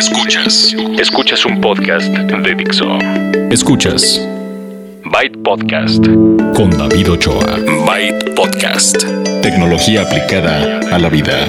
[0.00, 0.74] Escuchas.
[0.98, 2.86] Escuchas un podcast de Dixo.
[3.50, 4.26] Escuchas.
[5.04, 6.02] Byte Podcast.
[6.56, 7.58] Con David Ochoa.
[7.86, 9.04] Byte Podcast.
[9.42, 11.46] Tecnología aplicada a la vida.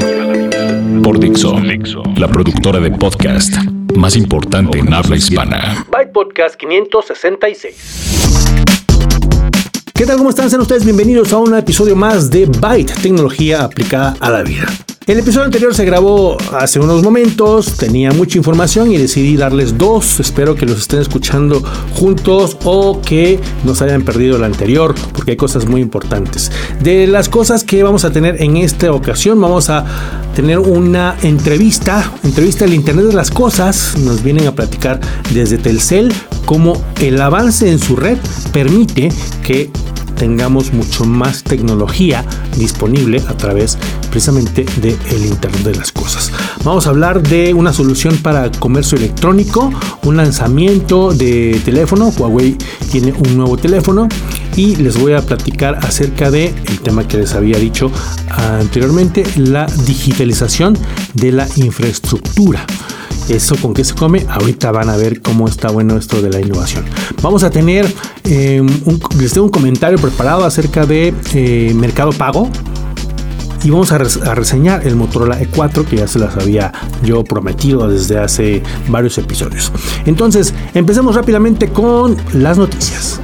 [1.01, 1.61] Por Dixo.
[2.17, 3.55] La productora de podcast
[3.95, 5.85] más importante en habla hispana.
[5.89, 8.51] Byte Podcast 566.
[9.93, 10.17] ¿Qué tal?
[10.17, 10.49] ¿Cómo están?
[10.49, 14.67] Sean ustedes bienvenidos a un episodio más de Byte, tecnología aplicada a la vida.
[15.07, 20.19] El episodio anterior se grabó hace unos momentos, tenía mucha información y decidí darles dos.
[20.19, 21.63] Espero que los estén escuchando
[21.95, 26.51] juntos o que no se hayan perdido el anterior, porque hay cosas muy importantes.
[26.81, 29.85] De las cosas que vamos a tener en esta ocasión, vamos a
[30.35, 33.97] tener una entrevista, entrevista del Internet de las Cosas.
[33.97, 34.99] Nos vienen a platicar
[35.33, 36.13] desde Telcel
[36.45, 38.19] cómo el avance en su red
[38.53, 39.11] permite
[39.43, 39.71] que
[40.21, 42.23] tengamos mucho más tecnología
[42.55, 43.75] disponible a través
[44.11, 46.31] precisamente del el Internet de las Cosas.
[46.63, 52.13] Vamos a hablar de una solución para comercio electrónico, un lanzamiento de teléfono.
[52.15, 52.55] Huawei
[52.91, 54.07] tiene un nuevo teléfono
[54.55, 57.91] y les voy a platicar acerca de el tema que les había dicho
[58.29, 60.77] anteriormente, la digitalización
[61.15, 62.67] de la infraestructura.
[63.31, 64.25] ¿Eso con qué se come?
[64.27, 66.83] Ahorita van a ver cómo está bueno esto de la innovación.
[67.21, 67.87] Vamos a tener,
[68.25, 72.49] eh, un, les tengo un comentario preparado acerca de eh, Mercado Pago.
[73.63, 76.73] Y vamos a, a, reseñar el Motorola E4 que ya se las había
[77.05, 79.71] yo prometido desde hace varios episodios.
[80.05, 83.21] Entonces, empecemos rápidamente con las noticias.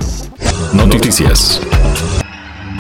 [0.74, 1.60] Noticias.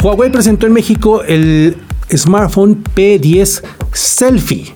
[0.02, 1.76] Huawei presentó en México el
[2.16, 4.72] smartphone P10 Selfie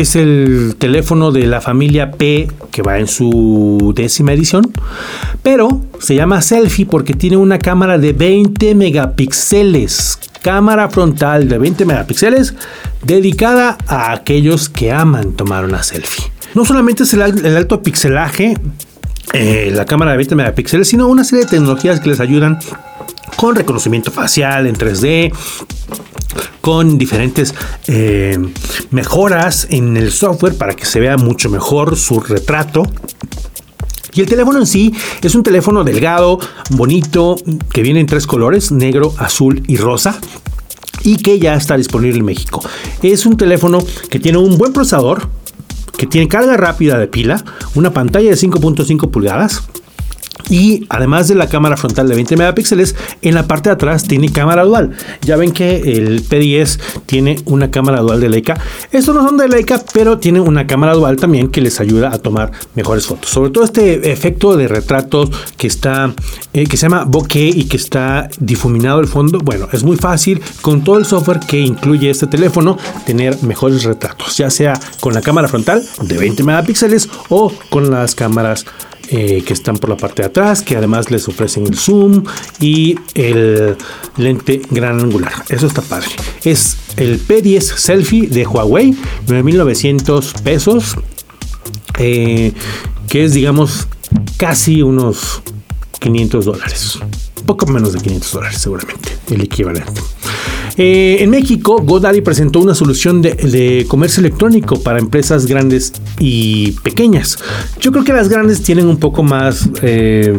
[0.00, 4.72] es el teléfono de la familia P que va en su décima edición,
[5.42, 11.84] pero se llama selfie porque tiene una cámara de 20 megapíxeles, cámara frontal de 20
[11.84, 12.54] megapíxeles
[13.02, 16.24] dedicada a aquellos que aman tomar una selfie.
[16.54, 18.58] No solamente es el, alto pixelaje,
[19.32, 22.58] eh, la cámara de 20 megapíxeles, sino una serie de tecnologías que les ayudan
[23.36, 25.32] con reconocimiento facial en 3D,
[26.62, 27.54] con diferentes
[27.88, 28.38] eh,
[28.90, 32.84] mejoras en el software para que se vea mucho mejor su retrato.
[34.14, 36.38] Y el teléfono en sí es un teléfono delgado,
[36.70, 37.36] bonito,
[37.72, 40.18] que viene en tres colores, negro, azul y rosa
[41.02, 42.62] y que ya está disponible en México.
[43.02, 45.28] Es un teléfono que tiene un buen procesador,
[45.96, 47.44] que tiene carga rápida de pila,
[47.74, 49.62] una pantalla de 5.5 pulgadas,
[50.50, 54.30] y además de la cámara frontal de 20 megapíxeles, en la parte de atrás tiene
[54.30, 54.92] cámara dual.
[55.22, 58.58] Ya ven que el P10 tiene una cámara dual de Leica.
[58.90, 62.18] Estos no son de Leica, pero tiene una cámara dual también que les ayuda a
[62.18, 63.30] tomar mejores fotos.
[63.30, 66.12] Sobre todo este efecto de retratos que está,
[66.52, 69.38] eh, que se llama bokeh y que está difuminado el fondo.
[69.38, 74.36] Bueno, es muy fácil con todo el software que incluye este teléfono tener mejores retratos,
[74.36, 78.64] ya sea con la cámara frontal de 20 megapíxeles o con las cámaras
[79.14, 82.24] eh, que están por la parte de atrás, que además les ofrecen el zoom
[82.60, 83.76] y el
[84.16, 85.34] lente gran angular.
[85.50, 86.08] Eso está padre.
[86.44, 88.96] Es el P10 Selfie de Huawei,
[89.26, 90.96] 9.900 pesos,
[91.98, 92.54] eh,
[93.06, 93.86] que es digamos
[94.38, 95.42] casi unos
[96.00, 96.98] 500 dólares.
[97.44, 100.00] Poco menos de 500 dólares seguramente, el equivalente.
[100.76, 107.38] Eh, en México, GoDaddy presentó una solución de, comercio electrónico para empresas grandes y pequeñas.
[107.80, 110.38] Yo creo que las grandes tienen un poco más eh,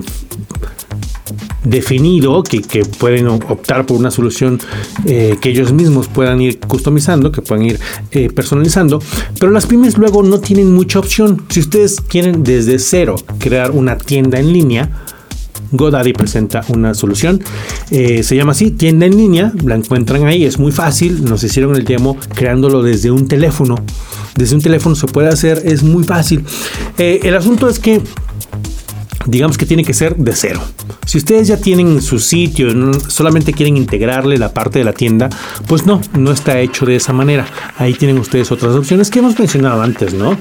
[1.64, 2.62] definido que,
[3.00, 4.60] pueden optar por una solución
[5.06, 7.80] eh, que ellos mismos puedan ir customizando, que puedan ir
[8.34, 9.02] personalizando,
[9.40, 11.44] pero las pymes luego no tienen mucha opción.
[11.50, 14.90] Si ustedes quieren desde cero crear una tienda en línea,
[15.74, 17.42] GoDaddy presenta una solución.
[17.92, 19.52] Eh, se llama así, tienda en línea.
[19.64, 21.26] La encuentran ahí, es muy fácil.
[21.26, 23.76] Nos hicieron el demo creándolo desde un teléfono.
[24.36, 26.46] Desde un teléfono se puede hacer, es muy fácil.
[26.98, 28.02] Eh, el asunto es que
[29.26, 30.62] digamos que tiene que ser de cero.
[31.06, 32.70] Si ustedes ya tienen su sitio,
[33.10, 35.30] solamente quieren integrarle la parte de la tienda,
[35.68, 37.46] pues no, no está hecho de esa manera.
[37.78, 40.38] Ahí tienen ustedes otras opciones que hemos mencionado antes, ¿no?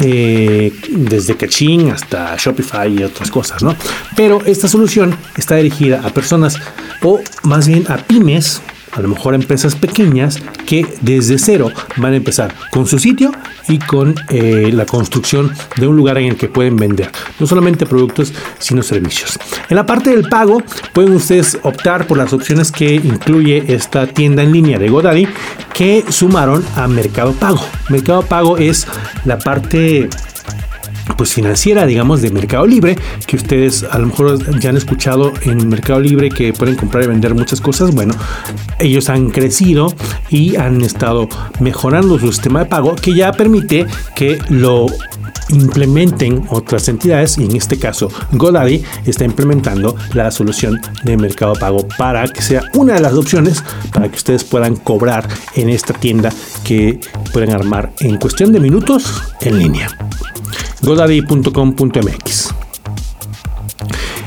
[0.00, 3.76] Eh, desde Kaching hasta Shopify y otras cosas, ¿no?
[4.16, 6.56] Pero esta solución está dirigida a personas
[7.02, 8.62] o más bien a pymes
[8.92, 13.32] a lo mejor empresas pequeñas que desde cero van a empezar con su sitio
[13.68, 17.86] y con eh, la construcción de un lugar en el que pueden vender no solamente
[17.86, 19.38] productos sino servicios.
[19.68, 20.62] En la parte del pago
[20.92, 25.28] pueden ustedes optar por las opciones que incluye esta tienda en línea de GoDaddy
[25.72, 27.64] que sumaron a Mercado Pago.
[27.88, 28.86] Mercado Pago es
[29.24, 30.08] la parte
[31.16, 32.96] pues financiera, digamos, de Mercado Libre,
[33.26, 37.06] que ustedes a lo mejor ya han escuchado en Mercado Libre que pueden comprar y
[37.08, 37.94] vender muchas cosas.
[37.94, 38.14] Bueno,
[38.78, 39.92] ellos han crecido
[40.30, 41.28] y han estado
[41.60, 44.86] mejorando su sistema de pago que ya permite que lo
[45.52, 51.86] implementen otras entidades y en este caso GoDaddy está implementando la solución de mercado pago
[51.98, 53.62] para que sea una de las opciones
[53.92, 56.32] para que ustedes puedan cobrar en esta tienda
[56.64, 57.00] que
[57.32, 59.88] pueden armar en cuestión de minutos en línea.
[60.82, 62.54] godaddy.com.mx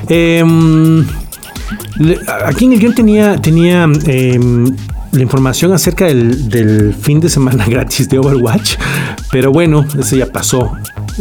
[0.09, 1.05] em,
[2.45, 4.75] aquí en el guion tenía, tenía em,
[5.11, 8.75] la información acerca del, fin de semana gratis de Overwatch,
[9.31, 10.71] pero bueno, ese ya pasó.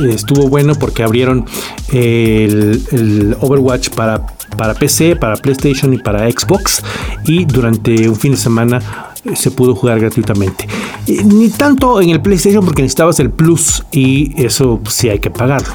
[0.08, 1.44] Estuvo bueno porque abrieron
[1.92, 4.26] el, Overwatch para,
[4.56, 6.82] para PC, para PlayStation y para Xbox
[7.26, 10.66] y durante un fin de semana se pudo jugar gratuitamente.
[11.06, 15.74] Ni tanto en el PlayStation porque necesitabas el Plus y eso sí hay que pagarlo.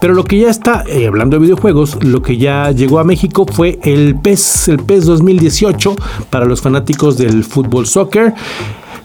[0.00, 3.46] Pero lo que ya está, eh, hablando de videojuegos, lo que ya llegó a México
[3.50, 5.96] fue el PES, el PES 2018
[6.30, 8.34] para los fanáticos del fútbol soccer.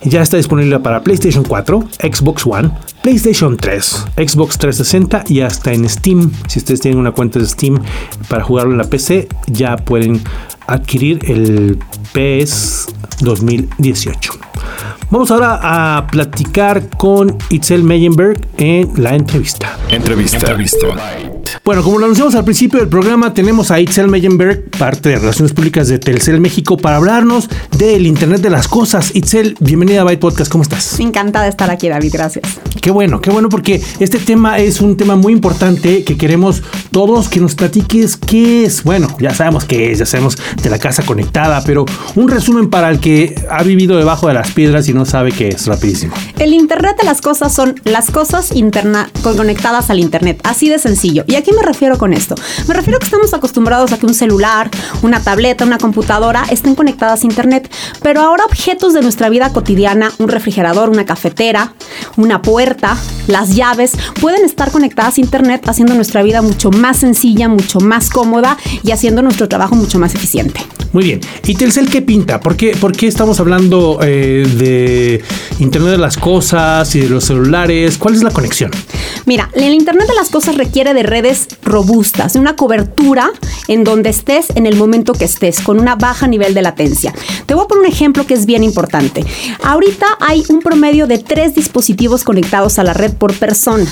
[0.03, 2.71] Ya está disponible para PlayStation 4, Xbox One,
[3.03, 6.31] PlayStation 3, Xbox 360 y hasta en Steam.
[6.47, 7.79] Si ustedes tienen una cuenta de Steam
[8.27, 10.19] para jugarlo en la PC, ya pueden
[10.65, 11.77] adquirir el
[12.13, 12.88] PES
[13.21, 14.33] 2018.
[15.09, 19.77] Vamos ahora a platicar con Itzel Meyenberg en la entrevista.
[19.89, 20.38] Entrevista.
[20.38, 21.31] entrevista.
[21.63, 25.53] Bueno, como lo anunciamos al principio del programa, tenemos a Itzel Meyenberg, parte de Relaciones
[25.53, 29.15] Públicas de Telcel México, para hablarnos del Internet de las Cosas.
[29.15, 31.00] Itzel, bienvenida a Byte Podcast, ¿cómo estás?
[31.00, 32.59] Encantada de estar aquí, David, gracias.
[32.81, 37.30] Qué bueno, qué bueno, porque este tema es un tema muy importante que queremos todos
[37.30, 38.83] que nos platiques qué es.
[38.83, 42.89] Bueno, ya sabemos qué es, ya sabemos de la casa conectada, pero un resumen para
[42.89, 46.13] el que ha vivido debajo de las piedras y no sabe qué es, rapidísimo.
[46.39, 51.24] El Internet de las Cosas son las cosas interna conectadas al Internet, así de sencillo.
[51.27, 52.35] Y a qué me refiero con esto?
[52.67, 54.69] Me refiero a que estamos acostumbrados a que un celular,
[55.01, 57.71] una tableta, una computadora estén conectadas a Internet,
[58.01, 61.73] pero ahora objetos de nuestra vida cotidiana, un refrigerador, una cafetera,
[62.15, 62.97] una puerta,
[63.27, 68.09] las llaves, pueden estar conectadas a Internet haciendo nuestra vida mucho más sencilla, mucho más
[68.09, 70.61] cómoda y haciendo nuestro trabajo mucho más eficiente.
[70.93, 71.21] Muy bien.
[71.45, 72.39] ¿Y Telcel qué pinta?
[72.41, 75.23] ¿Por qué, por qué estamos hablando eh, de
[75.59, 77.97] Internet de las Cosas y de los celulares?
[77.97, 78.71] ¿Cuál es la conexión?
[79.25, 83.31] Mira, el Internet de las Cosas requiere de redes robustas, de una cobertura
[83.67, 87.13] en donde estés en el momento que estés, con una baja nivel de latencia.
[87.45, 89.23] Te voy a poner un ejemplo que es bien importante.
[89.63, 93.85] Ahorita hay un promedio de tres dispositivos conectados a la red por persona,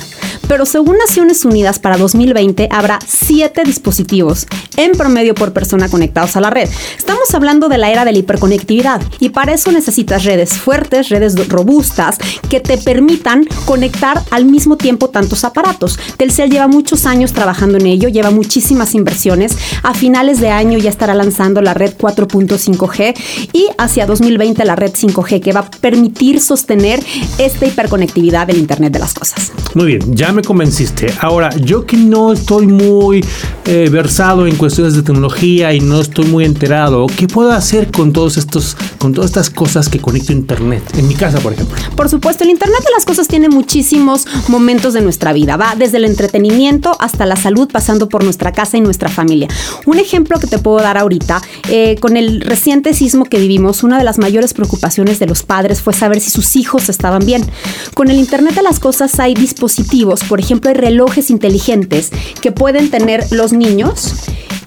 [0.50, 4.48] pero según Naciones Unidas para 2020 habrá siete dispositivos
[4.78, 6.68] en promedio por persona conectados a la red.
[6.98, 11.36] Estamos hablando de la era de la hiperconectividad y para eso necesitas redes fuertes, redes
[11.48, 12.18] robustas
[12.50, 16.00] que te permitan conectar al mismo tiempo tantos aparatos.
[16.18, 19.56] Telcel lleva muchos años trabajando en ello, lleva muchísimas inversiones.
[19.84, 23.16] A finales de año ya estará lanzando la red 4.5G
[23.54, 27.00] y hacia 2020 la red 5G que va a permitir sostener
[27.38, 29.52] esta hiperconectividad del Internet de las Cosas.
[29.76, 31.14] Muy bien, ya convenciste.
[31.20, 33.26] Ahora, yo que no estoy muy
[33.66, 36.70] eh, versado en cuestiones de tecnología y no estoy muy enterado
[37.08, 40.84] ¿qué puedo hacer con todos estos, con todas estas cosas que conecto a internet?
[40.98, 41.76] En mi casa, por ejemplo.
[41.96, 45.58] Por supuesto, el internet de las cosas tiene muchísimos momentos de nuestra vida.
[45.58, 49.48] Va desde el entretenimiento hasta la salud, pasando por nuestra casa y nuestra familia.
[49.86, 53.98] Un ejemplo que te puedo dar ahorita, eh, con el reciente sismo que vivimos, una
[53.98, 57.46] de las mayores preocupaciones de los padres fue saber si sus hijos estaban bien.
[57.94, 62.12] Con el internet de las cosas hay dispositivos, por ejemplo, hay relojes inteligentes
[62.42, 64.14] que pueden tener los niños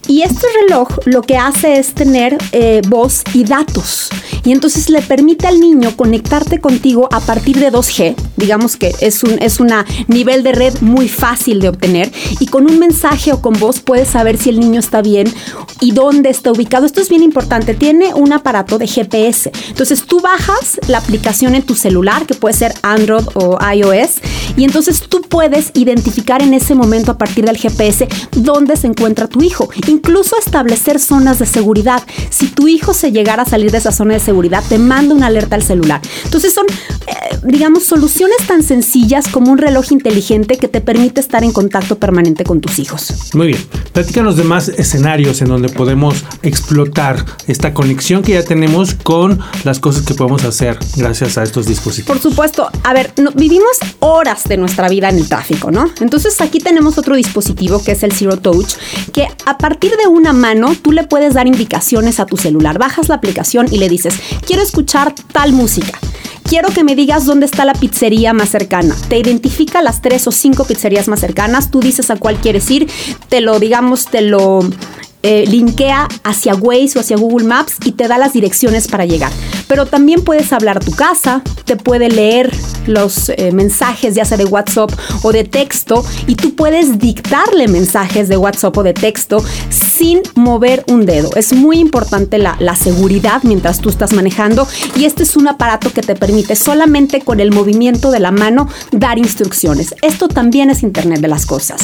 [0.08, 4.10] y este reloj lo que hace es tener eh, voz y datos.
[4.44, 8.16] Y entonces le permite al niño conectarte contigo a partir de 2G.
[8.36, 9.60] Digamos que es un es
[10.08, 12.10] nivel de red muy fácil de obtener.
[12.40, 15.32] Y con un mensaje o con voz puedes saber si el niño está bien
[15.80, 16.86] y dónde está ubicado.
[16.86, 17.74] Esto es bien importante.
[17.74, 19.52] Tiene un aparato de GPS.
[19.68, 24.20] Entonces tú bajas la aplicación en tu celular, que puede ser Android o iOS.
[24.56, 29.28] Y entonces tú puedes identificar en ese momento a partir del GPS dónde se encuentra
[29.28, 32.02] tu hijo incluso establecer zonas de seguridad.
[32.30, 35.26] Si tu hijo se llegara a salir de esa zona de seguridad, te manda una
[35.26, 36.00] alerta al celular.
[36.24, 36.66] Entonces son,
[37.06, 41.98] eh, digamos, soluciones tan sencillas como un reloj inteligente que te permite estar en contacto
[41.98, 43.34] permanente con tus hijos.
[43.34, 43.66] Muy bien.
[43.92, 49.78] Platícanos de más escenarios en donde podemos explotar esta conexión que ya tenemos con las
[49.80, 52.18] cosas que podemos hacer gracias a estos dispositivos.
[52.18, 52.68] Por supuesto.
[52.84, 55.90] A ver, vivimos horas de nuestra vida en el tráfico, ¿no?
[56.00, 58.74] Entonces aquí tenemos otro dispositivo que es el Zero Touch,
[59.12, 62.78] que a partir de una mano, tú le puedes dar indicaciones a tu celular.
[62.78, 64.14] Bajas la aplicación y le dices,
[64.46, 65.98] quiero escuchar tal música.
[66.44, 68.94] Quiero que me digas dónde está la pizzería más cercana.
[69.08, 71.72] Te identifica las tres o cinco pizzerías más cercanas.
[71.72, 72.88] Tú dices a cuál quieres ir.
[73.28, 74.60] Te lo, digamos, te lo
[75.22, 79.32] eh, linkea hacia Waze o hacia Google Maps y te da las direcciones para llegar.
[79.68, 82.52] Pero también puedes hablar a tu casa, te puede leer
[82.86, 84.90] los eh, mensajes ya sea de WhatsApp
[85.22, 90.84] o de texto y tú puedes dictarle mensajes de WhatsApp o de texto sin mover
[90.88, 91.30] un dedo.
[91.36, 95.92] Es muy importante la, la seguridad mientras tú estás manejando y este es un aparato
[95.92, 99.94] que te permite solamente con el movimiento de la mano dar instrucciones.
[100.02, 101.80] Esto también es Internet de las Cosas.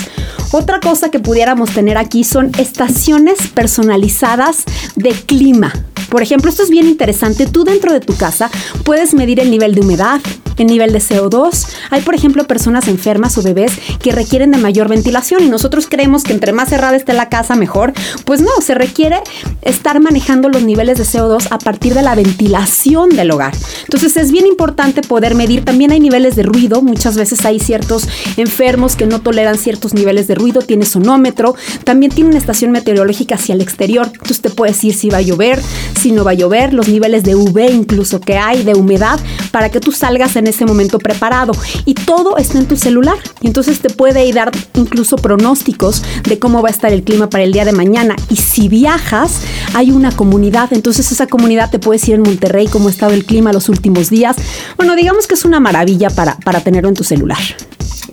[0.51, 4.65] Otra cosa que pudiéramos tener aquí son estaciones personalizadas
[4.97, 5.73] de clima.
[6.09, 7.47] Por ejemplo, esto es bien interesante.
[7.47, 8.51] Tú dentro de tu casa
[8.85, 10.21] puedes medir el nivel de humedad,
[10.57, 11.67] el nivel de CO2.
[11.91, 16.25] Hay, por ejemplo, personas enfermas o bebés que requieren de mayor ventilación y nosotros creemos
[16.25, 17.93] que entre más cerrada esté la casa, mejor.
[18.25, 19.19] Pues no, se requiere
[19.63, 23.55] estar manejando los niveles de CO2 a partir de la ventilación del hogar.
[23.83, 25.65] Entonces es bien importante poder medir.
[25.65, 26.81] También hay niveles de ruido.
[26.81, 30.63] Muchas veces hay ciertos enfermos que no toleran ciertos niveles de ruido.
[30.63, 31.55] Tiene sonómetro.
[31.85, 34.07] También tiene una estación meteorológica hacia el exterior.
[34.07, 35.61] Entonces te puede decir si va a llover,
[35.99, 39.19] si no va a llover, los niveles de UV incluso que hay, de humedad,
[39.51, 41.53] para que tú salgas en ese momento preparado.
[41.85, 43.17] Y todo está en tu celular.
[43.41, 47.45] Y entonces te puede dar incluso pronósticos de cómo va a estar el clima para
[47.45, 48.17] el día de mañana.
[48.31, 49.41] Y si viajas,
[49.75, 50.73] hay una comunidad.
[50.73, 54.11] Entonces esa comunidad te puede decir en Monterrey cómo ha estado el clima los últimos
[54.11, 54.37] días.
[54.77, 57.39] Bueno, digamos que es una maravilla para, para tenerlo en tu celular.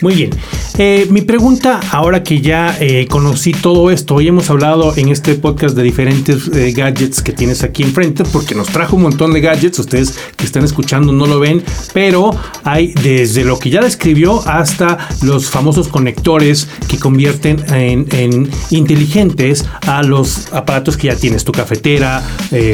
[0.01, 0.31] Muy bien.
[0.77, 5.35] Eh, mi pregunta, ahora que ya eh, conocí todo esto, hoy hemos hablado en este
[5.35, 9.39] podcast de diferentes eh, gadgets que tienes aquí enfrente, porque nos trajo un montón de
[9.39, 11.63] gadgets, ustedes que están escuchando no lo ven,
[11.93, 12.31] pero
[12.65, 20.03] hay desde lo que ya describió hasta los famosos conectores que convierten en, inteligentes a
[20.03, 22.21] los aparatos que ya tienes, tu cafetera,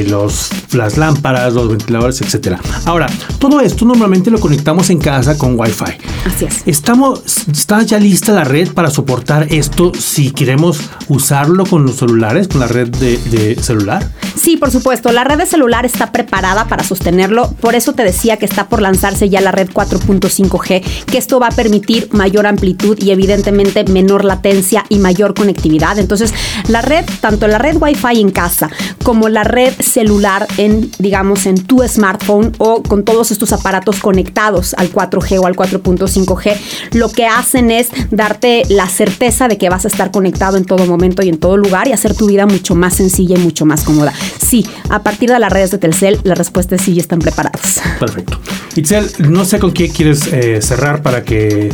[0.07, 2.57] los, las lámparas, los ventiladores, etc.
[2.85, 5.97] Ahora, todo esto normalmente lo conectamos en casa con Wi-Fi.
[6.25, 6.63] Así es.
[6.65, 10.79] Estamos ¿Está ya lista la red para soportar esto si queremos
[11.09, 14.07] usarlo con los celulares, con la red de, celular?
[14.37, 15.11] Sí, por supuesto.
[15.11, 17.51] La red de celular está preparada para sostenerlo.
[17.59, 21.47] Por eso te decía que está por lanzarse ya la red 4.5G, que esto va
[21.47, 25.99] a permitir mayor amplitud y evidentemente menor latencia y mayor conectividad.
[25.99, 26.33] Entonces,
[26.69, 28.69] la red, tanto la red Wi-Fi en casa
[29.03, 34.75] como la red celular en, digamos, en tu smartphone o con todos estos aparatos conectados
[34.75, 36.55] al 4G o al 4.5G,
[36.93, 37.80] lo que hacen es
[38.11, 41.57] darte la certeza de que vas a estar conectado en todo momento y en todo
[41.57, 44.13] lugar y hacer tu vida mucho más sencilla y mucho más cómoda.
[44.39, 47.79] Sí, a partir de las redes de Telcel, la respuesta es sí, están preparados.
[47.99, 48.39] Perfecto.
[48.75, 51.69] Itzel, no sé con qué quieres eh, cerrar para que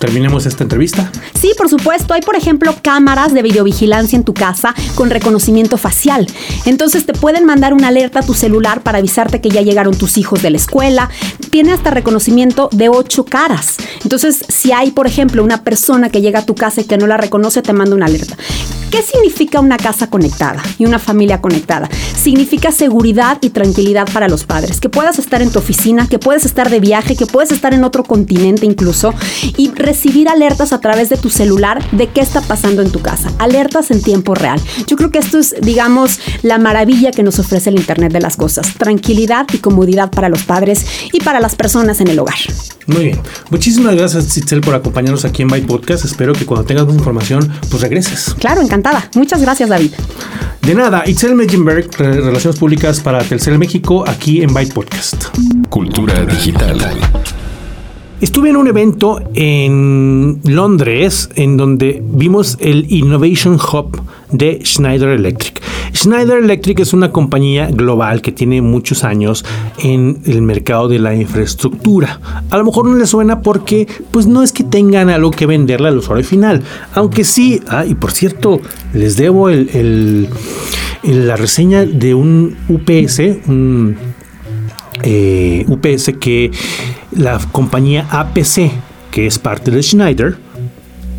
[0.00, 1.12] terminemos esta entrevista?
[1.38, 2.14] Sí, por supuesto.
[2.14, 6.26] Hay, por ejemplo, cámaras de videovigilancia en tu casa con reconocimiento facial.
[6.64, 10.16] Entonces te pueden mandar una alerta a tu celular para avisarte que ya llegaron tus
[10.16, 11.10] hijos de la escuela.
[11.50, 13.76] Tiene hasta reconocimiento de ocho caras.
[14.02, 17.06] Entonces, si hay, por ejemplo, una persona que llega a tu casa y que no
[17.06, 18.36] la reconoce, te manda una alerta.
[18.90, 21.88] ¿Qué significa una casa conectada y una familia conectada?
[22.20, 24.80] Significa seguridad y tranquilidad para los padres.
[24.80, 27.84] Que puedas estar en tu oficina, que puedes estar de viaje, que puedes estar en
[27.84, 29.14] otro continente incluso
[29.56, 33.32] y recibir alertas a través de tu celular de qué está pasando en tu casa.
[33.40, 34.60] Alertas en tiempo real.
[34.86, 38.36] Yo creo que esto es, digamos, la maravilla que nos ofrece el Internet de las
[38.36, 38.74] Cosas.
[38.74, 42.36] Tranquilidad y comodidad para los padres y para las personas en el hogar.
[42.86, 43.20] Muy bien.
[43.50, 46.04] Muchísimas gracias, Citzel, por acompañarnos aquí en My Podcast.
[46.04, 48.36] Espero que cuando tengas más información, pues regreses.
[48.38, 49.90] Claro, encantado Muchas gracias, David.
[50.62, 55.24] De nada, Itzel Mejenberg, Relaciones Públicas para Telcel México, aquí en Byte Podcast.
[55.68, 56.78] Cultura digital.
[58.20, 63.98] Estuve en un evento en Londres en donde vimos el Innovation Hub
[64.30, 65.62] de Schneider Electric.
[65.94, 69.44] Schneider Electric es una compañía global que tiene muchos años
[69.78, 72.20] en el mercado de la infraestructura.
[72.50, 75.88] A lo mejor no le suena porque pues no es que tengan algo que venderle
[75.88, 76.62] al usuario final.
[76.94, 78.60] Aunque sí, ah, y por cierto,
[78.92, 80.28] les debo el,
[81.02, 83.96] la reseña de un UPS, un
[85.02, 86.50] eh, UPS que
[87.12, 88.70] la compañía APC,
[89.10, 90.38] que es parte de Schneider,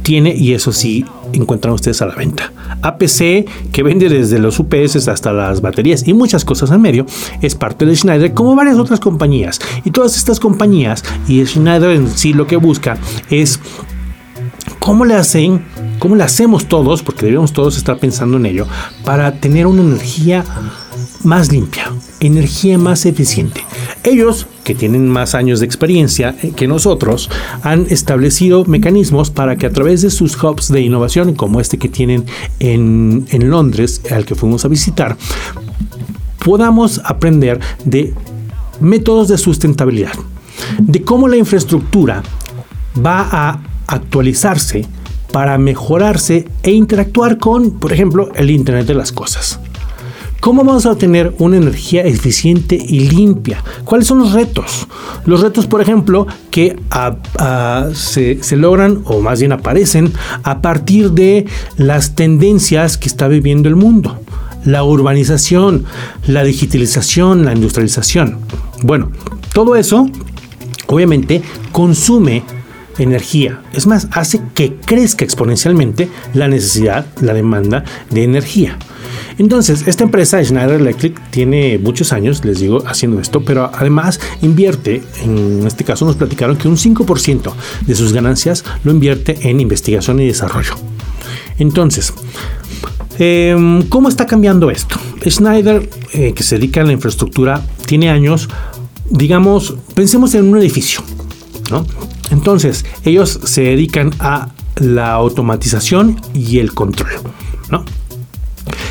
[0.03, 2.51] tiene y eso sí encuentran ustedes a la venta.
[2.81, 7.05] APC, que vende desde los UPS hasta las baterías y muchas cosas en medio,
[7.41, 9.59] es parte de Schneider, como varias otras compañías.
[9.85, 12.97] Y todas estas compañías y Schneider en sí lo que busca
[13.29, 13.59] es
[14.79, 15.63] cómo le hacen,
[15.99, 18.67] cómo le hacemos todos, porque debemos todos estar pensando en ello,
[19.05, 20.43] para tener una energía
[21.23, 23.61] más limpia, energía más eficiente.
[24.03, 27.29] Ellos, que tienen más años de experiencia eh, que nosotros,
[27.61, 31.89] han establecido mecanismos para que a través de sus hubs de innovación, como este que
[31.89, 32.25] tienen
[32.59, 35.17] en, en Londres, al que fuimos a visitar,
[36.43, 38.13] podamos aprender de
[38.79, 40.13] métodos de sustentabilidad,
[40.79, 42.23] de cómo la infraestructura
[43.05, 44.85] va a actualizarse
[45.31, 49.59] para mejorarse e interactuar con, por ejemplo, el Internet de las Cosas.
[50.41, 53.63] ¿Cómo vamos a obtener una energía eficiente y limpia?
[53.85, 54.87] ¿Cuáles son los retos?
[55.25, 56.79] Los retos, por ejemplo, que
[57.93, 61.45] se, se, logran o más bien aparecen a partir de
[61.77, 64.19] las tendencias que está viviendo el mundo.
[64.65, 65.85] La urbanización,
[66.25, 68.39] la digitalización, la industrialización.
[68.81, 69.11] Bueno,
[69.53, 70.09] todo eso
[70.87, 72.41] obviamente consume
[72.97, 73.61] energía.
[73.73, 78.77] Es más, hace que crezca exponencialmente la necesidad, la demanda de energía.
[79.37, 85.01] Entonces, esta empresa, Schneider Electric, tiene muchos años, les digo, haciendo esto, pero además invierte,
[85.23, 87.53] en este caso nos platicaron que un 5%
[87.85, 90.75] de sus ganancias lo invierte en investigación y desarrollo.
[91.57, 92.13] Entonces,
[93.19, 94.97] em, ¿cómo está cambiando esto?
[95.27, 98.49] Schneider, eh, que se dedica a la infraestructura, tiene años,
[99.09, 101.01] digamos, pensemos en un edificio,
[101.69, 101.85] ¿no?
[102.41, 107.11] Entonces, ellos se dedican a la automatización y el control,
[107.69, 107.85] ¿no?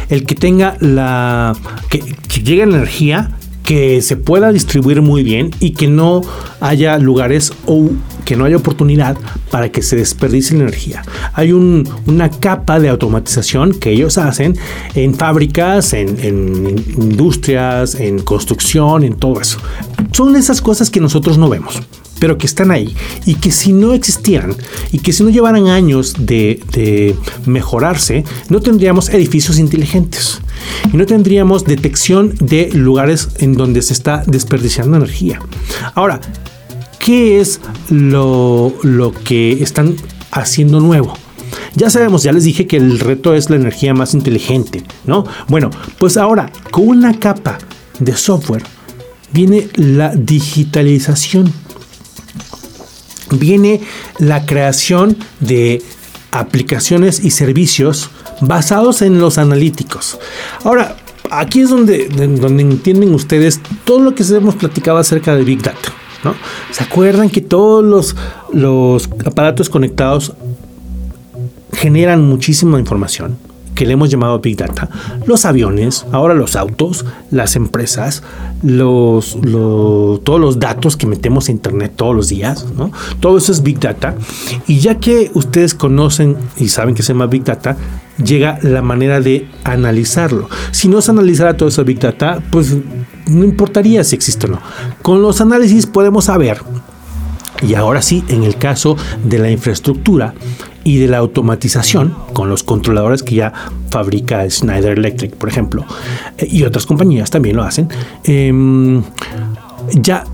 [0.08, 1.56] El que tenga la.
[1.88, 1.98] que,
[2.44, 3.32] llegue energía
[3.64, 6.20] que se pueda distribuir muy bien y que no
[6.60, 7.90] haya lugares o
[8.24, 9.16] que no haya oportunidad
[9.50, 11.02] para que se desperdicie la energía.
[11.32, 14.56] Hay una capa de automatización que ellos hacen
[14.94, 16.14] en fábricas, en,
[16.98, 19.58] industrias, en construcción, en todo eso.
[20.12, 21.82] Son esas cosas que nosotros no vemos
[22.20, 22.94] pero que están ahí
[23.26, 24.54] y que si no existieran
[24.92, 30.40] y que si no llevaran años de, mejorarse, no tendríamos edificios inteligentes
[30.92, 35.40] y no tendríamos detección de lugares en donde se está desperdiciando energía.
[35.94, 36.20] Ahora,
[36.98, 39.96] ¿qué es lo, lo que están
[40.30, 41.14] haciendo nuevo?
[41.74, 45.24] Ya sabemos, ya les dije que el reto es la energía más inteligente, ¿no?
[45.48, 47.58] Bueno, pues ahora, con una capa
[47.98, 48.62] de software
[49.32, 51.52] viene la digitalización
[53.30, 53.80] viene
[54.18, 55.82] la creación de
[56.30, 58.10] aplicaciones y servicios
[58.40, 60.18] basados en los analíticos.
[60.64, 60.96] Ahora,
[61.30, 65.92] aquí es donde, donde entienden ustedes todo lo que hemos platicado acerca de Big Data.
[66.24, 66.34] ¿no?
[66.70, 68.16] ¿Se acuerdan que todos los,
[68.52, 70.32] los aparatos conectados
[71.72, 73.38] generan muchísima información?
[73.80, 74.90] Que le hemos llamado Big Data,
[75.24, 78.22] los aviones, ahora los autos, las empresas,
[78.62, 79.38] los,
[80.22, 82.92] todos los datos que metemos a Internet todos los días, ¿no?
[83.20, 84.16] Todo eso es Big Data.
[84.66, 87.78] Y ya que ustedes conocen y saben que se llama Big Data,
[88.22, 90.50] llega la manera de analizarlo.
[90.72, 92.76] Si no se analizara todo eso Big Data, pues
[93.28, 94.60] no importaría si existe o no.
[95.00, 96.60] Con los análisis podemos saber
[97.62, 100.34] y ahora sí, en el caso de la infraestructura
[100.84, 103.52] y de la automatización, con los controladores que ya
[103.90, 105.84] fabrica Schneider Electric, por ejemplo,
[106.38, 107.88] eh, y otras compañías también lo hacen,
[108.24, 109.02] em,
[109.94, 110.24] ya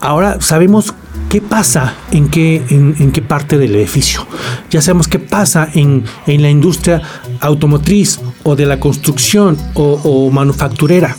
[0.00, 0.94] ahora sabemos
[1.32, 4.26] qué pasa en qué, en, qué parte del edificio.
[4.70, 7.00] Ya sabemos qué pasa en, la industria
[7.40, 11.16] automotriz o de la construcción o, manufacturera.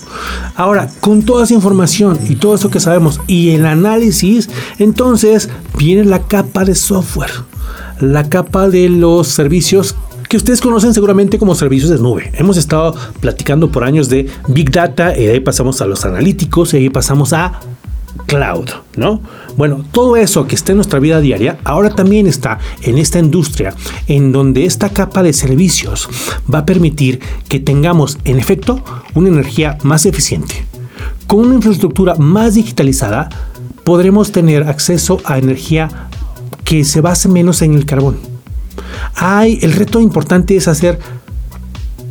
[0.56, 5.50] Ahora, con toda esa información y todo eso que sabemos y el análisis, entonces
[5.80, 7.32] viene la capa de software,
[8.00, 9.96] la capa de los servicios
[10.30, 12.32] que ustedes conocen seguramente como servicios de nube.
[12.34, 16.78] Hemos estado platicando por años de Big Data y ahí pasamos a los analíticos y
[16.78, 17.60] ahí pasamos a
[18.26, 19.22] cloud, ¿no?
[19.58, 23.76] Bueno, todo eso que está en nuestra vida diaria ahora también está en esta industria
[24.08, 26.10] en donde esta capa de servicios
[26.52, 30.66] va a permitir que tengamos en efecto una energía más eficiente.
[31.28, 33.30] Con una infraestructura más digitalizada
[33.84, 36.10] podremos tener acceso a energía
[36.84, 38.18] se base menos en el carbón.
[39.16, 41.00] Hay, el reto importante es hacer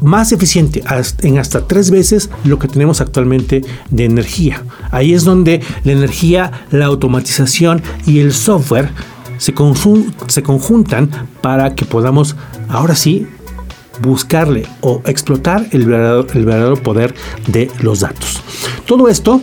[0.01, 0.83] más eficiente
[1.23, 4.63] en hasta tres veces lo que tenemos actualmente de energía.
[4.91, 8.91] Ahí es donde la energía, la automatización y el software
[9.39, 9.55] se,
[10.29, 12.37] se conjuntan para que podamos
[12.69, 13.27] ahora sí
[14.01, 17.15] buscarle o explotar el verdadero, poder
[17.47, 18.41] de los datos.
[18.87, 19.41] Todo esto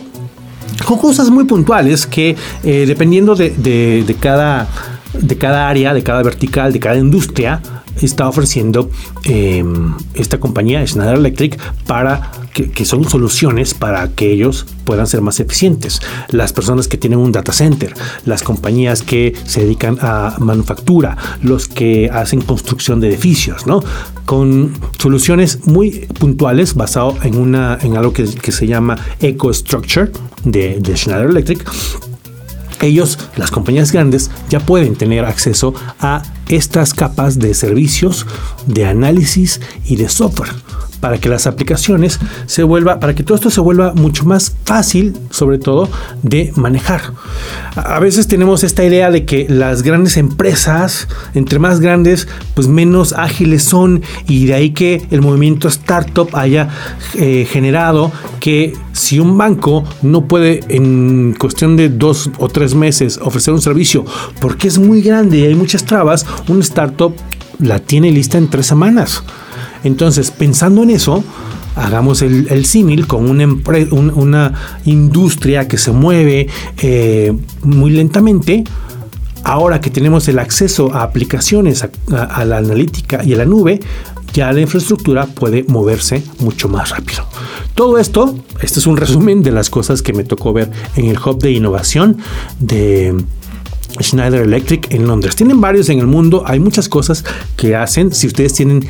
[0.86, 4.68] con cosas muy puntuales que eh, dependiendo de, cada,
[5.12, 7.60] de cada área, de cada vertical, de cada industria,
[8.00, 8.90] está ofreciendo
[9.24, 15.40] em, esta compañía Schneider Electric para que, son soluciones para que ellos puedan ser más
[15.40, 16.00] eficientes.
[16.28, 17.94] Las personas que tienen un data center,
[18.26, 23.82] las compañías que se dedican a manufactura, los que hacen construcción de edificios, ¿no?
[24.26, 30.10] Con soluciones muy puntuales basado en una en algo que, se llama EcoStructure
[30.44, 31.64] de, de Schneider Electric
[32.86, 38.26] ellos, las compañías grandes, ya pueden tener acceso a estas capas de servicios,
[38.66, 40.50] de análisis y de software
[41.00, 45.16] para que las aplicaciones se vuelva, para que todo esto se vuelva mucho más fácil,
[45.30, 45.88] sobre todo,
[46.22, 47.00] de manejar.
[47.74, 53.12] A veces tenemos esta idea de que las grandes empresas, entre más grandes, pues menos
[53.12, 56.68] ágiles son y de ahí que el movimiento startup haya
[57.14, 63.18] eh, generado que si un banco no puede en cuestión de dos o tres meses
[63.22, 64.04] ofrecer un servicio
[64.40, 67.14] porque es muy grande y hay muchas trabas, un startup
[67.58, 69.22] la tiene lista en tres semanas.
[69.84, 71.24] Entonces, pensando en eso,
[71.76, 74.52] hagamos el, símil con una,
[74.84, 78.64] industria que se mueve eh, muy lentamente.
[79.42, 83.80] Ahora que tenemos el acceso a aplicaciones, a, la analítica y a la nube,
[84.34, 87.24] ya la infraestructura puede moverse mucho más rápido.
[87.74, 91.18] Todo esto, este es un resumen de las cosas que me tocó ver en el
[91.18, 92.18] hub de innovación
[92.58, 93.14] de
[94.00, 95.36] Schneider Electric en Londres.
[95.36, 97.24] Tienen varios en el mundo, hay muchas cosas
[97.56, 98.12] que hacen.
[98.12, 98.86] Si ustedes tienen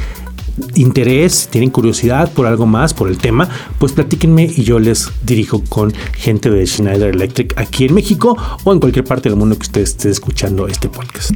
[0.75, 5.63] interés, tienen curiosidad por algo más, por el tema, pues platíquenme y yo les dirijo
[5.69, 9.63] con gente de Schneider Electric aquí en México o en cualquier parte del mundo que
[9.63, 11.33] ustedes esté escuchando este podcast.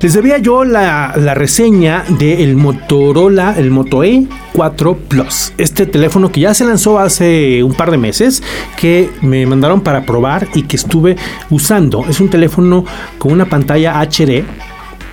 [0.00, 5.52] Les debía yo la, reseña del Motorola, el Moto E4 Plus.
[5.58, 8.40] Este teléfono que ya se lanzó hace un par de meses,
[8.76, 11.16] que me mandaron para probar y que estuve
[11.50, 12.04] usando.
[12.08, 12.84] Es un teléfono
[13.18, 14.44] con una pantalla HD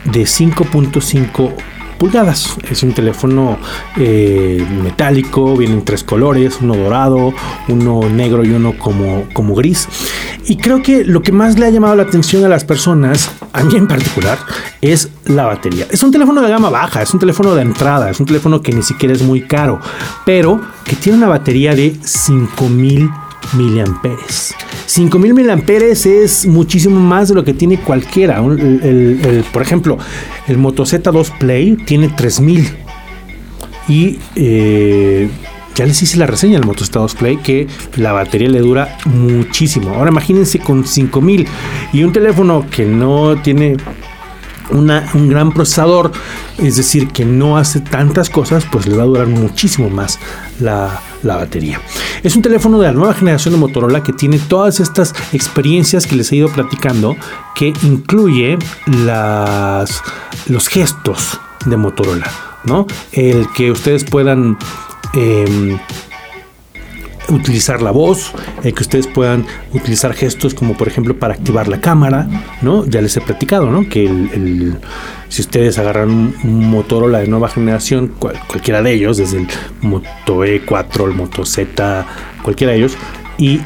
[0.06, 1.54] de 5.5
[1.97, 2.58] pulgadas.
[2.69, 3.58] Es un teléfono
[3.97, 7.34] eh, metálico, viene en tres colores, uno dorado,
[7.67, 9.88] uno negro y uno como, como gris.
[10.45, 13.63] Y creo que lo que más le ha llamado la atención a las personas, a
[13.63, 14.38] mí en particular,
[14.81, 15.88] es la batería.
[15.89, 18.71] Es un teléfono de gama baja, es un teléfono de entrada, es un teléfono que
[18.71, 19.79] ni siquiera es muy caro,
[20.25, 23.10] pero que tiene una batería de 5000
[23.53, 24.55] miliamperes.
[24.86, 28.41] 5000 miliamperes es muchísimo más de lo que tiene cualquiera.
[29.52, 29.98] por ejemplo,
[30.48, 32.67] el Moto Z2 Play tiene 3000
[33.88, 35.30] y eh,
[35.76, 37.67] ya les hice la reseña del Moto Z2 Play que
[37.98, 39.93] la batería le dura muchísimo.
[39.93, 41.48] Ahora imagínense con 5000
[41.93, 43.78] y un teléfono que no tiene
[44.71, 46.12] un gran procesador,
[46.58, 50.19] es decir, que no hace tantas cosas, pues le va a durar muchísimo más
[50.60, 51.02] la,
[51.38, 51.81] batería.
[52.23, 56.15] Es un teléfono de la nueva generación de Motorola que tiene todas estas experiencias que
[56.15, 57.15] les he ido platicando,
[57.55, 60.01] que incluye las,
[60.47, 62.31] los gestos de Motorola,
[62.63, 62.85] ¿no?
[63.11, 64.57] El que ustedes puedan...
[65.13, 65.79] Em,
[67.29, 68.31] utilizar la voz,
[68.63, 72.27] eh, que ustedes puedan utilizar gestos como por ejemplo para activar la cámara,
[72.61, 72.85] ¿no?
[72.85, 73.88] Ya les he platicado, ¿no?
[73.88, 74.77] Que el,
[75.29, 76.09] si ustedes agarran
[76.43, 79.47] un, Motorola de nueva generación, cualquiera de ellos, desde el
[79.81, 82.05] Moto E4, el Moto Z,
[82.43, 82.97] cualquiera de ellos,
[83.38, 83.61] y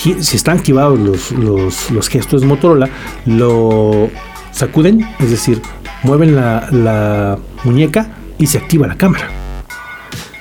[0.00, 2.88] si están activados los, los, los gestos de Motorola,
[3.26, 4.10] lo
[4.52, 5.60] sacuden, es decir,
[6.02, 9.47] mueven la, la muñeca y se activa la cámara.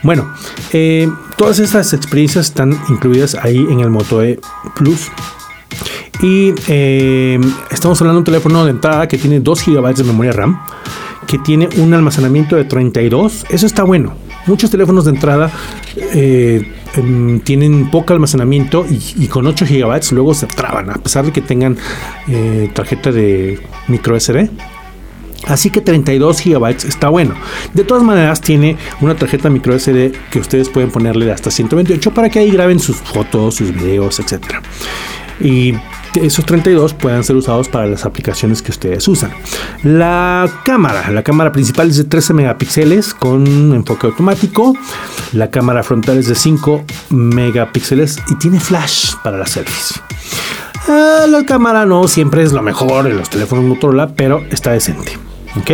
[0.03, 0.31] Bueno,
[0.73, 4.39] eh, todas estas experiencias están incluidas ahí en el Moto E
[4.75, 5.09] Plus.
[6.21, 7.39] Y eh,
[7.71, 10.59] estamos hablando de un teléfono de entrada que tiene 2 GB de memoria RAM,
[11.27, 13.45] que tiene un almacenamiento de 32.
[13.49, 14.15] Eso está bueno.
[14.45, 15.51] Muchos teléfonos de entrada
[16.13, 21.31] eh, em, tienen poco almacenamiento y, con 8 GB luego se traban, a pesar de
[21.31, 21.77] que tengan
[22.73, 24.49] tarjeta de micro SD.
[25.45, 27.35] Así que 32 GB está bueno.
[27.73, 32.13] De todas maneras, tiene una tarjeta micro SD que ustedes pueden ponerle de hasta 128
[32.13, 34.43] para que ahí graben sus fotos, sus videos, etc.
[35.39, 35.73] Y
[36.15, 39.31] esos 32 puedan ser usados para las aplicaciones que ustedes usan.
[39.83, 44.75] La cámara, la cámara principal es de 13 megapíxeles con enfoque automático.
[45.33, 50.01] La cámara frontal es de 5 megapíxeles y tiene flash para las selfies.
[50.87, 55.26] Ah, la cámara no siempre es lo mejor en los teléfonos Motorola, pero está decente.
[55.59, 55.71] ¿Ok?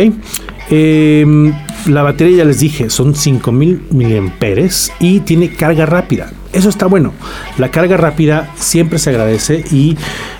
[0.70, 1.52] Em,
[1.86, 6.32] la batería ya les dije, son 5000 miliamperes y tiene carga rápida.
[6.52, 7.12] Eso está bueno.
[7.58, 9.96] La carga rápida siempre se agradece y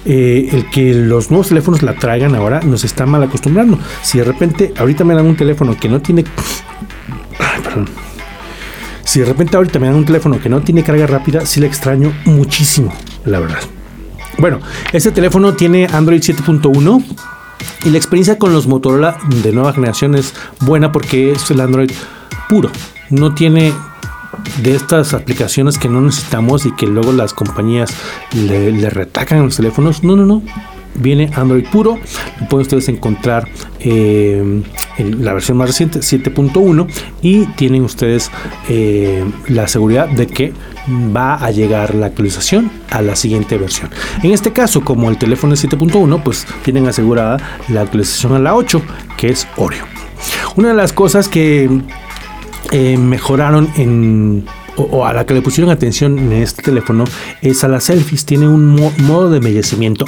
[0.07, 3.79] eh, el que los nuevos teléfonos la traigan ahora nos está mal acostumbrando.
[4.03, 6.25] Si de repente ahorita me dan un teléfono que no tiene...
[9.05, 11.67] Si de repente ahorita me dan un teléfono que no tiene carga rápida, sí le
[11.67, 12.93] extraño muchísimo,
[13.27, 13.61] la verdad.
[14.39, 14.61] Bueno,
[14.93, 17.05] este teléfono tiene Android 7.1
[17.85, 21.91] y la experiencia con los Motorola de nueva generación es buena porque es el Android
[22.49, 22.71] puro.
[23.11, 23.73] No tiene
[24.63, 27.95] de estas aplicaciones que no necesitamos y que luego las compañías
[28.33, 30.03] le, retacan los teléfonos.
[30.03, 30.43] No, no, no.
[30.97, 31.99] Viene Android puro.
[32.41, 33.49] Lo pueden ustedes encontrar
[33.81, 34.63] eh,
[34.97, 36.89] en la versión más reciente, 7.1.
[37.21, 38.31] Y tienen ustedes
[38.69, 40.53] eh, la seguridad de que
[40.89, 43.91] va a llegar la actualización a la siguiente versión.
[44.23, 48.55] En este caso, como el teléfono es 7.1, pues tienen asegurada la actualización a la
[48.55, 48.83] 8,
[49.17, 49.87] que es Oreo.
[50.57, 51.69] Una de las cosas que
[52.71, 53.69] eh, mejoraron
[54.77, 57.05] o, a la que le pusieron atención en este teléfono
[57.43, 58.25] es a las selfies.
[58.25, 60.07] Tiene un modo de embellecimiento.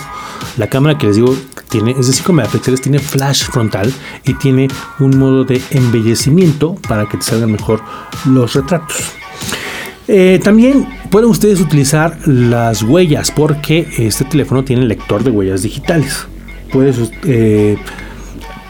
[0.56, 1.36] La cámara que les digo
[1.68, 3.92] tiene, es de 5 megapíxeles, tiene flash frontal
[4.24, 7.82] y tiene un modo de embellecimiento para que te salgan mejor
[8.24, 9.12] los retratos.
[10.08, 16.26] Eh, también pueden ustedes utilizar las huellas porque este teléfono tiene lector de huellas digitales.
[16.72, 17.76] Puedes eh,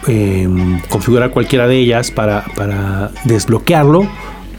[0.07, 4.09] em, configurar cualquiera de ellas para, para desbloquearlo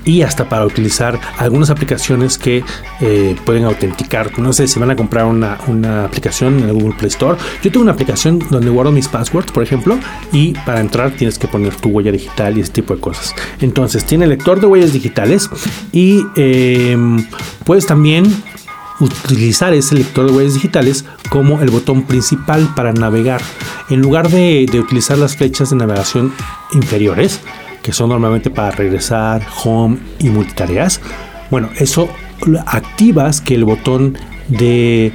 [0.08, 2.63] y hasta para utilizar algunas aplicaciones que
[3.02, 4.39] eh, pueden autenticar.
[4.39, 5.58] No sé si van a comprar una,
[6.06, 7.38] aplicación en el Google Play Store.
[7.62, 10.00] Yo tengo una aplicación donde guardo mis passwords, por ejemplo,
[10.32, 13.36] y para entrar tienes que poner tu huella digital y ese tipo de cosas.
[13.60, 15.50] Entonces, tiene lector de huellas digitales
[15.91, 17.26] y em,
[17.65, 18.26] puedes también
[19.02, 23.41] utilizar ese lector de huellas digitales como el botón principal para navegar.
[23.89, 26.34] En lugar de utilizar las flechas de navegación
[26.74, 27.41] inferiores,
[27.88, 31.00] que son normalmente para regresar, home y multitareas,
[31.50, 32.10] bueno, eso
[32.65, 34.17] activas que el botón
[34.50, 35.13] de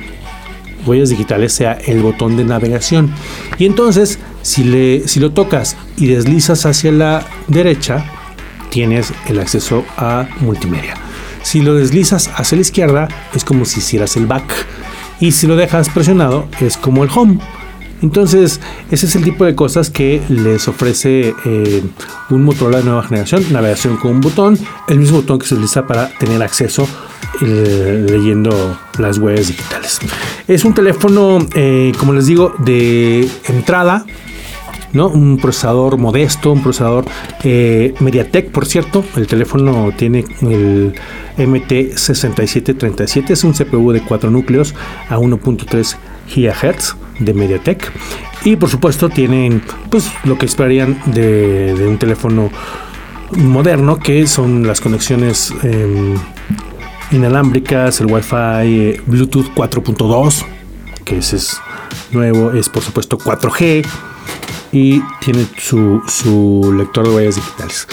[0.87, 3.12] huellas digitales sea el botón de navegación.
[3.58, 8.06] Y entonces, si, le, si lo tocas y deslizas hacia la derecha,
[8.70, 10.94] tienes el acceso a multimedia.
[11.42, 14.50] Si lo deslizas hacia la izquierda, es como si hicieras el back.
[15.20, 17.38] Y si lo dejas presionado, es como el home.
[18.03, 18.61] Entonces,
[18.91, 21.83] ese es el tipo de cosas que les ofrece eh,
[22.31, 23.45] un Motorola de nueva generación.
[23.53, 26.87] Navegación con un botón, el mismo botón que se utiliza para tener acceso
[27.41, 30.01] eh, leyendo las webs digitales.
[30.49, 34.05] Es un teléfono, eh, como les digo, de entrada.
[34.93, 35.09] ¿no?
[35.09, 37.07] Un procesador modesto, un procesador
[37.45, 39.03] MediaTek, por cierto.
[39.17, 40.93] El teléfono tiene el
[41.38, 44.75] MT6737, es un CPU de 4 núcleos
[45.09, 45.97] a 1.3
[46.29, 47.92] GHz de MediaTek.
[48.44, 52.51] Y por supuesto tienen pues lo que esperarían de, un teléfono
[53.37, 56.14] moderno, que son las conexiones em,
[57.12, 60.44] inalámbricas, el Wi-Fi, eh, Bluetooth 4.2,
[61.05, 61.61] que ese es
[62.11, 63.87] nuevo, es por supuesto 4G
[64.72, 67.87] y tiene su, lector de huellas digitales.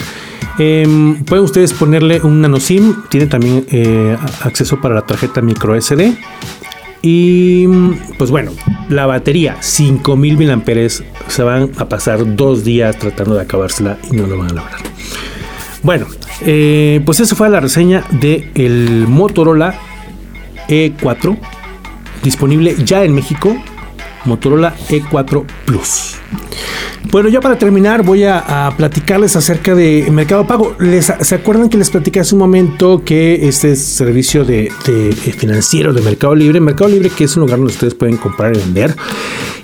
[0.58, 5.80] Em, pueden ustedes ponerle un nano SIM, tiene también eh, acceso para la tarjeta micro
[5.80, 6.16] SD
[7.02, 7.66] y
[8.18, 8.52] pues bueno,
[8.90, 10.88] la batería 5000 mAh
[11.28, 14.80] se van a pasar dos días tratando de acabársela y no lo van a lograr.
[15.82, 16.06] Bueno,
[16.42, 19.78] eh, pues esa fue la reseña de el Motorola
[20.68, 21.38] E4
[22.22, 23.56] disponible ya en México.
[24.24, 26.16] Motorola E4 Plus.
[27.10, 30.76] Bueno, ya para terminar voy a, platicarles acerca de Mercado Pago.
[31.20, 34.70] ¿Se acuerdan que les platicé hace un momento que este servicio de,
[35.36, 38.60] financiero de Mercado Libre, Mercado Libre que es un lugar donde ustedes pueden comprar y
[38.60, 38.94] vender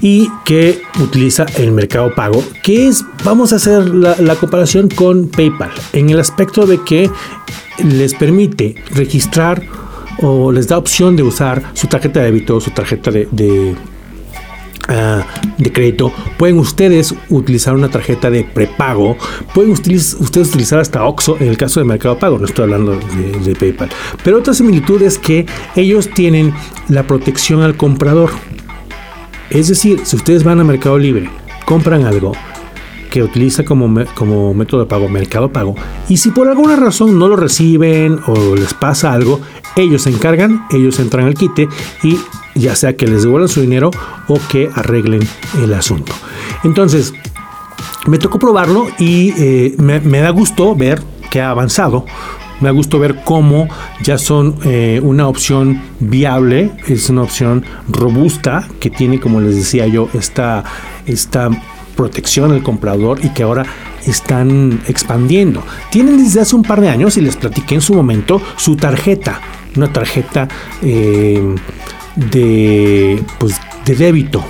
[0.00, 5.70] y que utiliza el Mercado Pago, que es, vamos a hacer la, comparación con PayPal
[5.92, 7.08] en el aspecto de que
[7.78, 9.62] les permite registrar
[10.20, 13.76] o les da opción de usar su tarjeta de débito, su tarjeta de
[14.88, 15.26] Ah,
[15.58, 19.16] de crédito, pueden ustedes utilizar una tarjeta de prepago,
[19.52, 23.40] pueden ustedes, utilizar hasta OXO en el caso de Mercado Pago, no estoy hablando de,
[23.40, 23.88] de PayPal.
[24.22, 26.54] Pero otra similitud es que ellos tienen
[26.88, 28.30] la protección al comprador.
[29.50, 31.28] Es decir, si ustedes van a Mercado Libre,
[31.64, 32.32] compran algo,
[33.10, 35.74] que utiliza como, como método de pago Mercado Pago
[36.08, 39.40] y si por alguna razón no lo reciben o les pasa algo,
[39.74, 41.66] ellos se encargan, ellos entran al quite
[42.02, 42.18] y
[42.56, 43.90] ya sea que les devuelvan su dinero
[44.28, 45.26] o que arreglen
[45.62, 46.12] el asunto.
[46.64, 47.12] Entonces,
[48.06, 52.04] me tocó probarlo y eh, me, da gusto ver que ha avanzado.
[52.60, 53.68] Me da gusto ver cómo
[54.02, 59.86] ya son eh, una opción viable, es una opción robusta que tiene, como les decía
[59.86, 60.64] yo, esta,
[61.04, 61.50] esta
[61.96, 63.66] protección al comprador y que ahora
[64.06, 65.62] están expandiendo.
[65.90, 69.40] Tienen desde hace un par de años, y les platiqué en su momento, su tarjeta,
[69.76, 70.48] una tarjeta
[70.82, 71.42] eh,
[72.16, 74.44] de, pues, de débito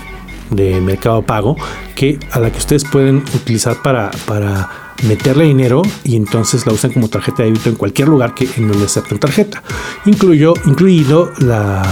[0.50, 1.56] de Mercado Pago,
[1.94, 4.70] que a la que ustedes pueden utilizar para, para
[5.06, 8.68] meterle dinero y entonces la usan como tarjeta de débito en cualquier lugar que en
[8.68, 9.62] donde acepten tarjeta,
[10.04, 11.82] incluyo, incluido la,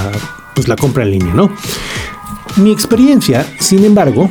[0.55, 1.51] pues, la compra en línea, ¿no?
[2.57, 4.31] Mi experiencia, sin embargo,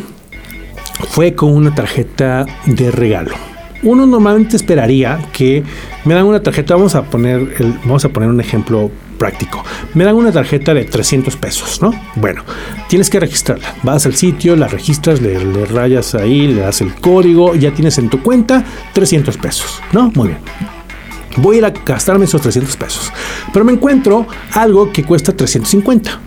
[1.10, 3.36] fue con una tarjeta de regalo.
[3.84, 5.64] Uno normalmente esperaría que
[6.06, 8.90] me dan una tarjeta, vamos a poner, el, vamos a poner un ejemplo
[9.24, 9.64] práctico.
[9.94, 11.94] Me dan una tarjeta de 300 pesos, ¿no?
[12.18, 12.44] Bueno,
[12.90, 13.74] tienes que registrarla.
[13.82, 18.10] Vas al sitio, la registras, le, rayas ahí, le das el código, ya tienes en
[18.10, 20.12] tu cuenta 300 pesos, ¿no?
[20.14, 20.40] Muy bien
[21.38, 23.12] voy a ir a gastarme esos 300 pesos.
[23.54, 26.20] Pero me encuentro algo que cuesta 350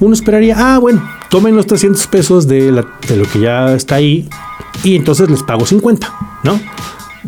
[0.00, 2.84] uno esperaría, ah, bueno, tomen los 300 pesos de, lo
[3.32, 4.28] que ya está ahí
[4.82, 6.60] y entonces les pago 50, ¿no?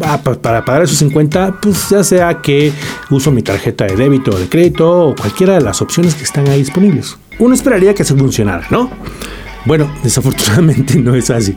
[0.02, 2.72] Ah, para pagar esos 50, pues ya sea que
[3.10, 6.48] uso mi tarjeta de débito o de crédito o cualquiera de las opciones que están
[6.48, 7.16] ahí disponibles.
[7.38, 8.90] Uno esperaría que se funcionara, ¿no?
[9.66, 11.56] Bueno, desafortunadamente no es así.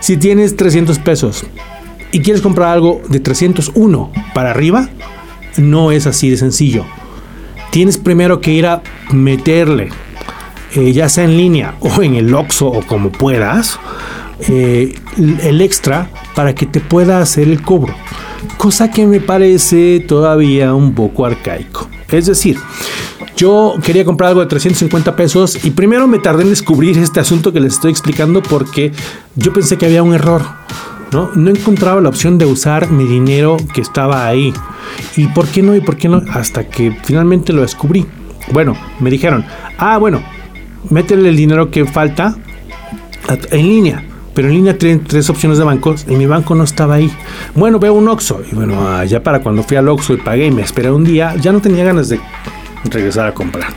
[0.00, 1.44] Si tienes 300 pesos
[2.12, 4.88] y quieres comprar algo de 301 para arriba,
[5.56, 6.84] no es así de sencillo.
[7.70, 9.90] Tienes primero que ir a meterle,
[10.74, 13.78] eh, ya sea en línea o en el Oxxo o como puedas,
[14.48, 14.94] eh,
[15.42, 16.08] el extra
[16.38, 17.92] para que te pueda hacer el cobro.
[18.58, 21.88] Cosa que me parece todavía un poco arcaico.
[22.12, 22.56] Es decir,
[23.36, 27.52] yo quería comprar algo de 350 pesos y primero me tardé en descubrir este asunto
[27.52, 28.92] que les estoy explicando porque
[29.34, 30.42] yo pensé que había un error.
[31.10, 31.32] ¿no?
[31.34, 34.54] No encontraba la opción de usar mi dinero que estaba ahí.
[35.16, 35.74] ¿Y por qué no?
[35.74, 36.22] ¿Y por qué no?
[36.30, 38.06] Hasta que finalmente lo descubrí.
[38.52, 39.44] Bueno, me dijeron,
[39.76, 40.22] ah, bueno,
[40.88, 42.36] métele el dinero que falta
[43.50, 44.07] en línea.
[44.38, 47.10] Pero en línea tienen tres opciones de bancos y mi banco no estaba ahí.
[47.56, 48.40] Bueno, veo un Oxxo.
[48.48, 51.34] Y bueno, ya para cuando fui al Oxxo y pagué y me esperé un día,
[51.34, 52.20] ya no tenía ganas de
[52.84, 53.72] regresar a comprar.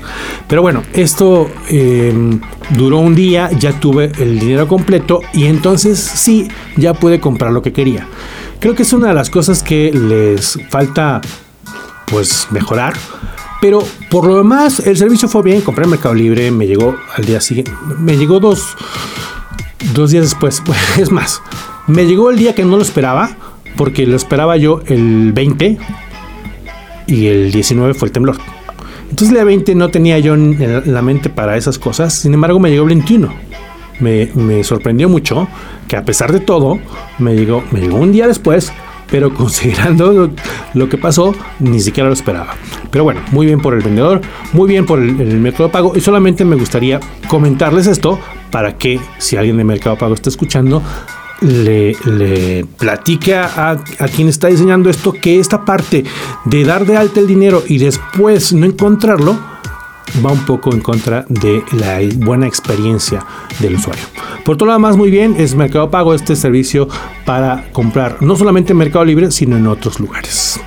[0.47, 2.39] Pero bueno, esto em,
[2.77, 6.47] duró un día, ya tuve el dinero completo y entonces sí,
[6.77, 8.05] ya pude comprar lo que quería.
[8.59, 11.21] Creo que es una de las cosas que les falta
[12.05, 12.93] pues mejorar.
[13.61, 15.61] Pero por lo demás, el servicio fue bien.
[15.61, 17.71] Compré Mercado Libre, me llegó al día siguiente.
[17.99, 18.75] Me llegó dos,
[19.93, 20.61] dos días después.
[20.97, 21.41] Es más,
[21.87, 23.31] me llegó el día que no lo esperaba,
[23.75, 25.77] porque lo esperaba yo el 20
[27.07, 28.37] y el 19 fue el temblor.
[29.09, 32.59] Entonces el día 20 no tenía yo en la mente para esas cosas, sin embargo
[32.59, 33.29] me llegó el 21.
[33.99, 35.47] Me, sorprendió mucho
[35.87, 36.79] que a pesar de todo,
[37.19, 38.71] me llegó, me llegó un día después,
[39.11, 40.31] pero considerando
[40.73, 42.55] lo, que pasó, ni siquiera lo esperaba.
[42.89, 44.21] Pero bueno, muy bien por el vendedor,
[44.53, 48.19] muy bien por el, método de pago y solamente me gustaría comentarles esto
[48.49, 50.81] para que si alguien de Mercado Pago está escuchando,
[51.41, 53.77] le, le platique a,
[54.15, 56.03] quien está diseñando esto que esta parte
[56.45, 59.50] de dar de alta el dinero y después no encontrarlo
[60.25, 63.25] va un poco en contra de la buena experiencia
[63.59, 64.03] del usuario.
[64.43, 66.87] Por todo lo demás, muy bien, es Mercado Pago este servicio
[67.25, 70.59] para comprar no solamente en Mercado Libre, sino en otros lugares.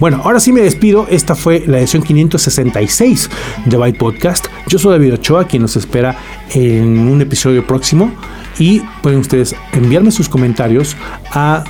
[0.00, 1.06] Bueno, ahora sí me despido.
[1.10, 3.30] Esta fue la edición 566
[3.66, 4.46] de Byte Podcast.
[4.68, 6.16] Yo soy David Ochoa, quien nos espera
[6.54, 8.12] en un episodio próximo
[8.58, 10.96] y pueden ustedes enviarme sus comentarios
[11.32, 11.64] a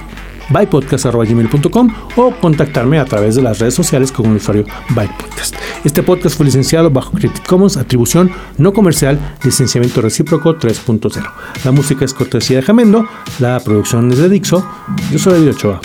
[0.50, 5.54] bypodcast.gmail.com o contactarme a través de las redes sociales con el usuario bypodcast.
[5.84, 11.32] Este podcast fue licenciado bajo Creative Commons, atribución no comercial, licenciamiento recíproco 3.0.
[11.64, 13.06] La música es cortesía de Jamendo,
[13.38, 14.66] la producción es de Dixo.
[15.10, 15.80] Yo soy David Ochoa.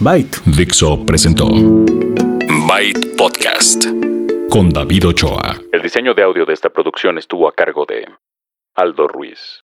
[0.00, 0.38] Byte.
[0.46, 3.86] Dixo presentó Byte Podcast
[4.48, 5.60] con David Ochoa.
[5.72, 8.06] El diseño de audio de esta producción estuvo a cargo de
[8.76, 9.56] Aldo Ruiz.